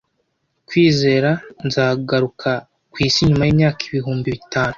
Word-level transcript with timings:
Kwizera 0.67 1.31
nzagaruka 1.65 2.51
kwisi 2.91 3.19
nyuma 3.29 3.43
yimyaka 3.47 3.79
ibihumbi 3.89 4.27
bitanu, 4.35 4.69